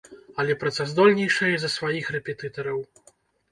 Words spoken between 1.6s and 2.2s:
за сваіх